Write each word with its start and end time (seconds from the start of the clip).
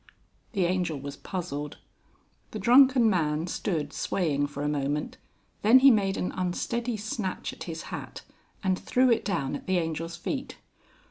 The 0.53 0.65
Angel 0.65 0.99
was 0.99 1.15
puzzled. 1.15 1.77
The 2.49 2.57
drunken 2.59 3.07
man 3.07 3.45
stood 3.45 3.93
swaying 3.93 4.47
for 4.47 4.63
a 4.63 4.67
moment, 4.67 5.17
then 5.61 5.77
he 5.77 5.91
made 5.91 6.17
an 6.17 6.31
unsteady 6.31 6.97
snatch 6.97 7.53
at 7.53 7.65
his 7.65 7.83
hat 7.93 8.23
and 8.63 8.79
threw 8.79 9.11
it 9.11 9.23
down 9.23 9.55
at 9.55 9.67
the 9.67 9.77
Angel's 9.77 10.15
feet. 10.17 10.57